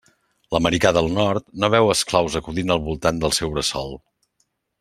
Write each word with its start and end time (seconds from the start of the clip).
L'americà 0.55 0.91
del 0.97 1.09
Nord 1.17 1.45
no 1.65 1.69
veu 1.75 1.91
esclaus 1.95 2.39
acudint 2.41 2.75
al 2.77 2.83
voltant 2.89 3.23
del 3.25 3.39
seu 3.41 3.55
bressol. 3.59 3.99